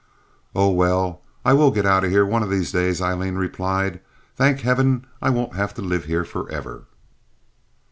"Oh, 0.55 0.71
well, 0.71 1.21
I 1.45 1.53
will 1.53 1.69
get 1.69 1.85
out 1.85 2.03
one 2.27 2.41
of 2.41 2.49
these 2.49 2.71
days," 2.71 3.03
Aileen 3.03 3.35
replied. 3.35 3.99
"Thank 4.35 4.61
heaven 4.61 5.05
I 5.21 5.29
won't 5.29 5.53
have 5.53 5.75
to 5.75 5.83
live 5.83 6.05
here 6.05 6.25
forever." 6.25 6.85